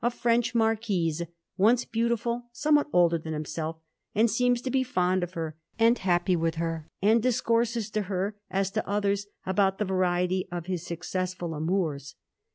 French 0.15 0.55
marquise^ 0.55 1.27
once 1.57 1.85
beautiful, 1.85 2.47
somewhat 2.51 2.87
older 2.91 3.19
than 3.19 3.33
himself, 3.33 3.77
and 4.15 4.31
seems 4.31 4.59
to 4.59 4.71
be 4.71 4.81
fond 4.81 5.21
of 5.21 5.33
her 5.33 5.55
and 5.77 5.99
happy 5.99 6.35
with 6.35 6.55
her, 6.55 6.87
and 7.03 7.21
discourses 7.21 7.91
to 7.91 8.01
her, 8.01 8.35
as 8.49 8.71
to 8.71 8.89
others, 8.89 9.27
about 9.45 9.77
the 9.77 9.85
variety 9.85 10.47
of 10.51 10.65
his 10.65 10.83
successful 10.83 11.53
amours. 11.53 12.15